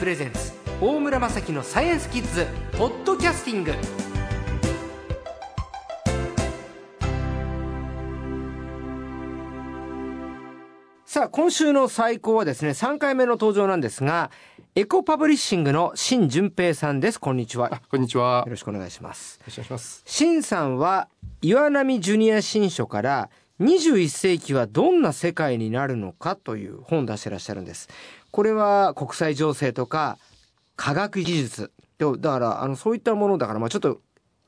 [0.00, 2.46] プレゼンツ大村雅樹のサイエンスキッズ
[2.78, 3.74] ポッドキャスティング。
[11.04, 14.30] さあ今週の最高はですね3回目の登場なんですが
[14.74, 17.20] エコパブリッシングの新淳平さんです。
[17.20, 17.82] こんにちは。
[17.90, 18.44] こんにちは。
[18.46, 19.36] よろしくお願いします。
[19.40, 20.02] よろしくお願いします。
[20.06, 21.10] 新さんは
[21.42, 23.28] 岩波ジュニア新書から
[23.60, 27.90] 21世紀はどんな世界になるのかという本を出してらっしゃるんです
[28.30, 30.18] これは国際情勢とか
[30.76, 31.72] 科学技術。
[31.98, 34.00] だからあのそういったものだからまあちょっと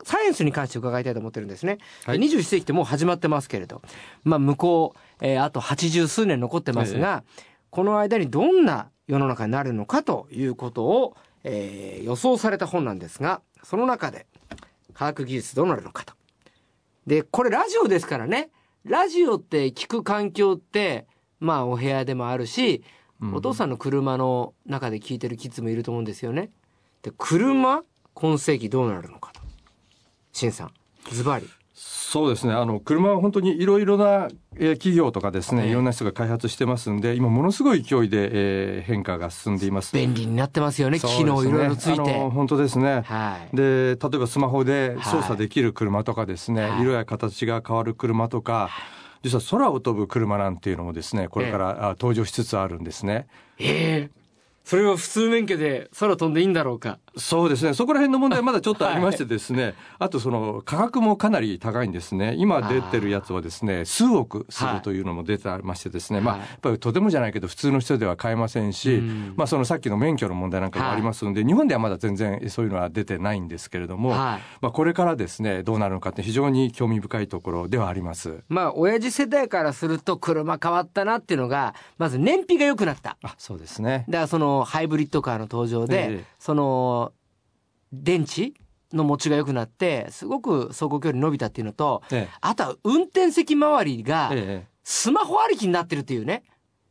[0.04, 3.82] サイエンスに関して伺いたいと思ってるんですね、はい、21世紀ってもう始まってますけれど、
[4.24, 14.26] まあ、向こう、えー、あと80数年残ってますが、ええ、この間にどんな世の中になるのかということを、えー、予想された本なんですがその中で
[14.94, 16.14] 科学技術どうなるのかと。
[17.06, 18.50] でこれラジオですからね。
[18.84, 21.06] ラジオって聞く環境って
[21.40, 22.84] まあお部屋でもあるし、うん、
[23.32, 26.50] お父さんの車の中で聞いてるキッズもいると思うんですよね。
[27.02, 27.82] で車
[28.14, 29.40] 今世紀どうなるのかと。
[30.32, 30.72] 新さん
[31.10, 31.48] ズバリ。
[31.74, 32.52] そうですね。
[32.52, 39.94] あの車は本当にいろいろな企業とかですね、いろんな人が開発してますんで今ものすごい勢いで、えー、変化が進んでいます。
[39.94, 41.00] 便利になってますよね。
[41.00, 42.12] 機能いろいろついて。
[42.28, 48.68] 本当ですね、はい、で例えばスマホで操作できる車とかですね、はい、色や形が変わる車とか、
[49.22, 53.26] 実は空を飛ぶ車なんていうのもですねこれから、えー、登場しつつあるんですね。
[53.58, 54.10] ええ。
[54.18, 54.22] ー
[54.64, 57.74] それは普通免許で空飛んでいいんだろうかそうですね。
[57.74, 62.34] そこら辺の問題まだちょっとありましてですね、はい、あとその価格もかなり高いんですね。
[62.38, 69.02] 今出てるやつはですね数億するというのも出てましてですね、はい、まあやっぱりとてもじゃないけど普通の人では買えませんし、
[69.36, 78.42] まあそのさっきの免許の問題なんかもありますので、はい、日本ではまだ全然そういうのは出てないんですけれども、まあこれからですねどうなるのかって非常に興味深いところではあります。
[78.48, 83.16] まあ親父世代からすると車変わったなっていうのがまず燃費が良くなった。
[83.22, 84.04] あそうですね。
[84.08, 87.01] だからそのハイブリッドカーカーの登場で、ええ、その
[87.92, 88.52] 電池
[88.92, 94.32] の持ちが良くなってすごく走行距離伸びたっていうのと、え、あとは運転席周りが
[94.82, 96.42] スマホありきになってるっていうね。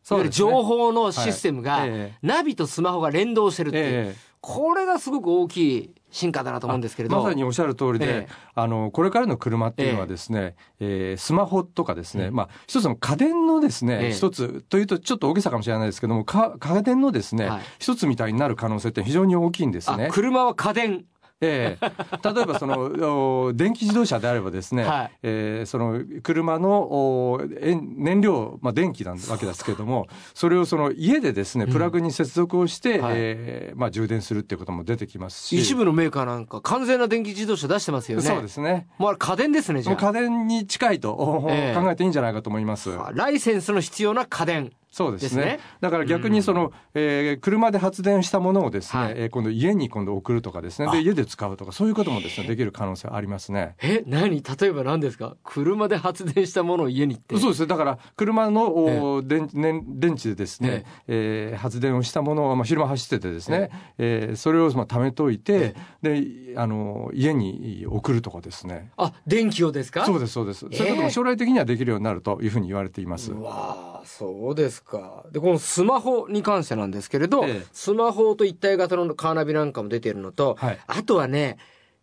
[0.04, 1.86] そう、ね、情報のシステムが、
[2.24, 7.22] ナビとスマホが連動してるっていう、これがすごく大きい進化だなと思うんですけれど。
[7.22, 11.13] まさにおっしゃる通りで、ええ、あのこれからの車っていうのはですね、ええ。
[11.13, 20.09] ー、スマホとかですね、うん、まあ一つの家電のですね、え、一つというとちょっと大げさかもしれないですけども家電のですね、はい、一つみたいになる可能性って非常に大きいんですね。
[20.12, 21.06] 車は家電
[21.41, 21.91] ええ、
[22.34, 35.59] 例えばその電気自動車であればですね、はい、えー、その車の燃料、まあ、電気なわけですけれどもそれをその家でですねプラグに接続をして、うん、えー、まあ、充電するっていうことも出てきますし。
[35.59, 38.23] 一部のメーカーなんか完全な電気自動車出してますよね。
[38.23, 38.88] そうですね。
[39.00, 39.96] もうあれ家電ですねじゃあ。
[39.96, 42.91] 家電に近いと、えー、考えていいんじゃないかと思います。
[43.13, 50.91] ライセンスの必要な家電そうですね、ね、だから逆にその、うん、えー、車で発電したものをですね、はい、えー、今度家に今度送るとかですね。
[50.91, 53.75] で家で使うとかそういうこともですねできる可能性ありますね。
[53.81, 54.44] え何？
[54.44, 55.38] 例えば何ですか？
[55.44, 57.38] 車で発電したものを家にって。
[57.38, 57.68] そうです。
[57.68, 61.56] だから車の、え電電電池でですね、ええ。
[61.56, 64.34] ー、発電をしたものを、まあ、昼間走っててですね、ええ。
[64.34, 66.28] ー、それをまあ貯めといて、で
[66.58, 68.91] あの家に送るとかですね。
[68.97, 70.06] あ電気をですか？
[70.06, 73.31] そうですそうです、そういうことも将来的にはできるようになるというふうに言われています。
[73.31, 75.25] わあそうですか。
[75.31, 81.58] で、このスマホに関してなんですけれど、ええ、スマホと一体型のカーナビなんかも出てるのと、はい、あとはね、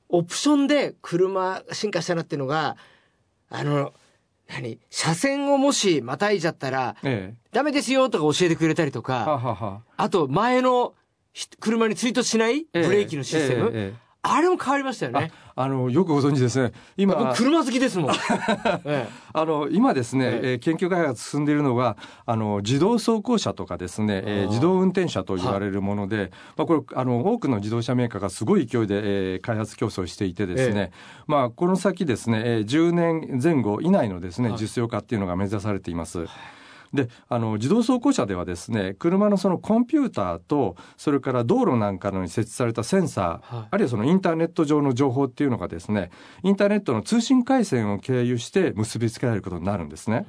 [0.08, 2.76] オプションで車進化したなっていうのが、
[3.50, 3.92] あの、
[4.48, 9.82] 何車線をもしまたいじゃったら、ええ、ダメですよとか教えてくれたりとか、ははは。
[9.96, 10.94] あと前の
[11.60, 13.94] 車に追突しないブレーキのシステム、え
[14.30, 15.32] あれも変わりましたよね。
[15.56, 16.72] あのよくご存知ですね。
[16.96, 18.10] 今車好きですもん。
[19.32, 21.96] あの今ですね、ええ研究開発進んでいるのが
[22.26, 29.00] あの自動走行車とかですね、えー、自動運転車と言われるもので、はい、まあこれあの多くの自動車メーカーがすごい勢いで、
[29.34, 36.26] えー、開発競争していてですね、えまあこの先ですね、えー、10年前後以内のですね、実用化っていうのが目指されています。
[36.92, 46.10] であの自動走行車ではですね車のそのコンピューターとそれから道路なんかのに設置されたセンサー、はい、あるいはそのインターネット上の情報っていうのがですね
[46.42, 50.26] インターネットの通信回線を経由して結びつけられることになるんですね。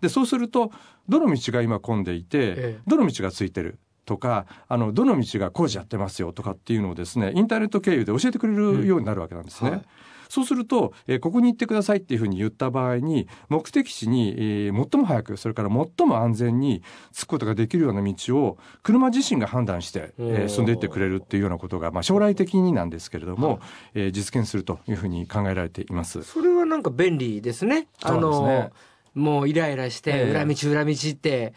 [0.00, 0.72] でそうすると
[1.08, 9.70] どの道が今混んでいて、ええ、どの道がついてるとかあのどの道が工事やってますよとかっていうのをですねインターネット経由で教えてくれるようになるわけなんですね。
[9.70, 9.76] うん。
[9.76, 9.86] はい
[10.32, 16.82] そうすると、えー、ここに行ってくださいっていうふうに言った場合に目的地に、えー、最も早くそれから最も安全に
[17.12, 23.58] 着くことができるような道を車自身が判断して、えー、進んでいってくれるっていうようなことが、まあ、将来的になんですけれども、はい、
[23.92, 26.22] えー、実現するというふうに考えられています。
[26.22, 27.88] それはなんか便利ですね。
[28.00, 28.70] あの、ね、
[29.14, 31.52] もうイライラして裏道裏道って、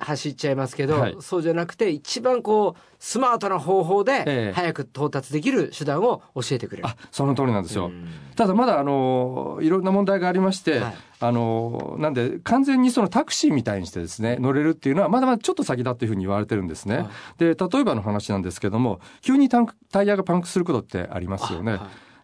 [0.00, 6.88] 走っちゃいますけど、はいそうじゃなくて一番こうスマートな方法えでえ早く到達できる手段を教えてくれる。
[6.88, 7.86] あその通りなんですよ。
[7.86, 16.96] うんただまだあのいろんな問題がありまして、はいあのなんで完全にそのタクシーみたいにしてですね乗れるっていうのはまだまだちょっと先だっていうふうに言われてるんですね。
[16.96, 21.78] はいで例えばの話なんですけども急にタンクタイヤがパンクすることってありますよね。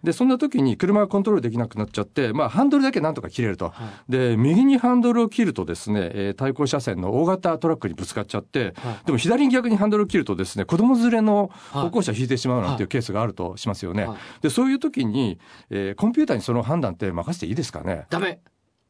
[0.06, 3.70] でそんな時に車がコントロールできなくなっちゃって、まあ、ハンドルだけなんとか切れると。
[3.70, 3.72] は
[4.08, 14.06] いで右にハンドルを切るとですね、えー対向車線の大型トラックにぶつかっちゃって、はいでも左に逆にハンドルを切るとですね子供連れのはい歩行者を引いてしまうなんていうケースがあるとしますよね。
[14.06, 18.06] はいでそういう時に、えーコンピューターにその判断って任せていいですかね？
[18.10, 18.40] ダメ。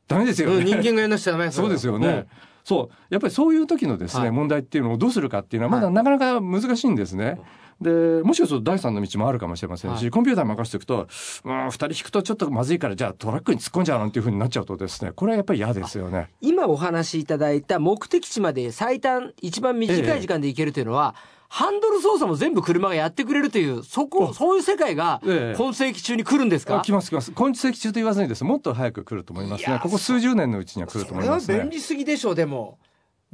[0.06, 0.56] ダメですよね。
[0.56, 1.50] うん人間がやんなくちゃダメ。
[1.50, 2.26] そうですよんね。
[2.62, 2.94] そう。
[3.10, 7.40] やっぱりそういう時のですね、はい問題っていうのをどうするかっていうのはまだはいなかなか難しいんですね。
[7.80, 11.08] で、もしかすると第三の道もあるかもしれませんし、はいコンピューターに任せておくと、
[11.44, 16.30] うん、二人引くとちょっとまずいから、じゃあトラックに突っ込んじゃうなんていうふうになっちゃうとですね、これはやっぱり嫌ですよね。
[16.40, 21.14] 今お話しいただいた目的地まで最短一番短い時間で行けるというのは、
[21.48, 26.80] ハンドル操作も全部車がやってくれるというそこあそういう世界がええ今世紀中に来るんですか？
[26.80, 27.30] あ来ます来ます。
[27.30, 29.70] 今世紀中と言わずにですねもっと早く来ると思います。
[29.70, 31.60] ねここ数十年のうちには来ると思いますね。
[31.60, 32.78] 便利すぎでしょうでも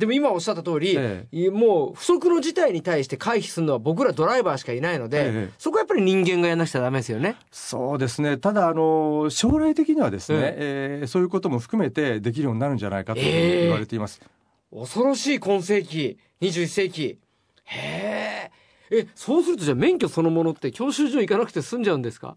[0.02, 5.50] でも今おっしゃった通り、えいもう不測の事態に対して回避するのは僕らドライバーしかいないので、ええ。
[5.58, 7.36] そこはやっぱり人間がやんなくちゃダメですよね。
[7.52, 8.36] そうですね。
[8.36, 14.20] ただ、あの、将来的にはですね、えーそういうことも含めてできるようになるんじゃないかと言われています。
[14.74, 17.18] 恐ろしい今世紀21世紀。
[17.66, 18.50] へ
[18.90, 18.96] え。
[18.98, 22.36] えそうするとじゃあ免許そのものって教習所行かなくて済んじゃうんですか？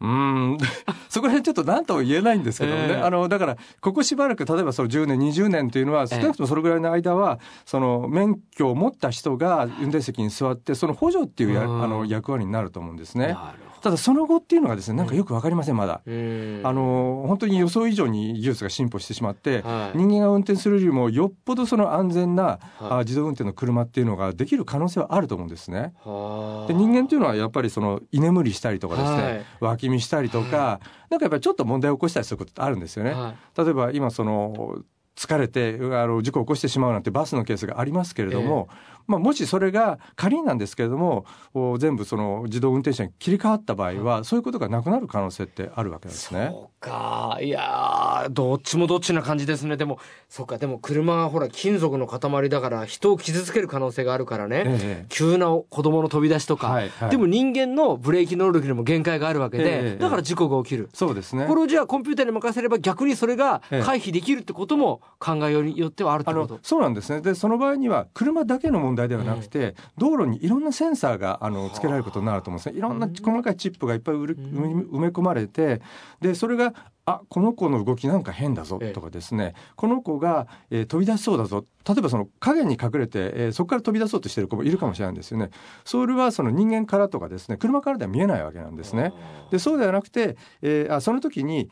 [0.00, 0.08] うー
[0.54, 0.58] ん。
[1.08, 3.02] そこら辺ちょっと何とも言えないんですけどもね、ええ。
[3.02, 11.82] あのだからここしばらく例えばその10年20年というのは少なくともそれぐらいの間はその免許を持った人が運転席に座ってその補助っていうやうん。
[11.82, 13.28] あの役割になると思うんですね。
[13.28, 16.00] なるただその後っていうのがですねなんかよくわかりませんまだ。
[16.06, 19.98] うんあの本当に予想以上に技術が進歩してしまって、はい。
[19.98, 22.58] 人間が運転するよりもよっぽどその安全な、はい。
[22.80, 25.94] あ自動運転の車っていうのができる可能性はあると思うんですね。
[26.04, 26.68] はあ。
[26.68, 29.44] で人間っていうのはやっぱりその居眠りしたりとかですね、はい。
[29.60, 30.80] 脇見したりとか、
[31.10, 33.12] なんかやっぱりちょっと問題を起こしたりすることってあるんですよね。
[33.12, 33.64] はい。
[33.64, 34.78] 例えば今その
[35.18, 38.68] 疲れてあの事故を起こしてしまうなんてバスのケースがありますけれども、
[39.08, 41.24] まあ、もしそれが仮になんですけれども
[41.54, 46.50] お全部その自動運転車に切り替わった場合は、そういうことがなくなる可能性ってあるわけですね。
[46.52, 47.38] そうか。
[47.40, 49.76] いやーどっちもどっちな感じですね。
[49.76, 49.98] でも
[50.28, 50.58] そうか。
[50.58, 55.06] でも車はほら金属の塊だから人を傷つける可能性があるからね、ええ。
[55.08, 57.10] 急な子供の飛び出しとか、はいはい。
[57.10, 59.98] でも人間のブレーキ能力にも限界があるわけで、ええ。
[59.98, 60.90] だから事故が起きる。
[60.92, 61.46] そうですね。
[61.46, 63.82] これをじゃあコンピューターに任せれば逆にそれがええ。
[63.82, 66.54] 回避できるってことも考えようによってはあるってあこと？
[66.54, 66.60] の。
[66.62, 67.20] そうなんですね。
[67.20, 72.78] でその場合には車だけの問題ではなくて、道路にいろんなセンサーがあのつけられることになると思うんですね。
[72.78, 75.80] いろんな細かいチップがいっぱい埋め込まれて
[76.20, 76.72] でそれが
[77.04, 78.92] あこの子の動きなんか変だぞええ。
[78.92, 81.64] とかですね、この子が、えー飛び出しそうだぞ。
[81.88, 85.50] 例えばその影に隠れて、えーそこから飛び出そうとしている子もいるかもしれないんですよね。
[85.84, 89.12] それはその人間からとかですね車からでは見えないわけなんですね。
[89.50, 91.70] でそうではなくて、えーあその時に、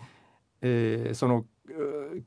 [0.63, 1.45] えーその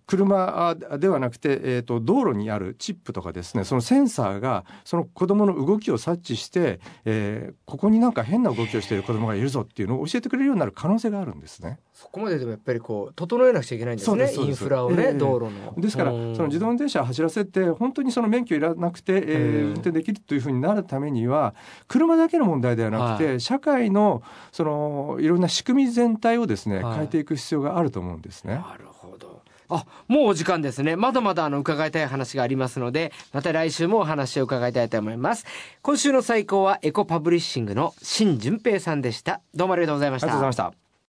[0.06, 11.80] 車ではなくて、えー、と道路にあるチップとかですねそのセンサーがその子供の動きを察知して、えーここになんか変な動きをしている子供がいるぞっていうのを教えてくれるようになる可能性があるんですね。
[11.94, 15.80] そこまででもやっぱりこう整えなくちゃいけないんですねインフラをね、ええ道路の。
[15.80, 21.54] ですからうんその自動運転車を走らせて本当にその免許いらなくて、えーええ運転できるというふうになるためには
[21.88, 28.56] 車だけの問題ではなくて、は社会のそのいろんな仕組み全体をですね、はい変えていく必要があると思うんですね。
[28.56, 29.42] なるほど。
[29.70, 30.96] あ、もうお時間ですね。
[30.96, 35.46] まだまだあの伺いたい話がありますので、また来週もお話を伺いたいと思います。
[35.82, 39.42] 今週の最高はエコパブリッシングの新淳平さんでした。
[39.54, 40.72] どうもありがとうございましたありがとうございま。
[40.74, 40.89] した。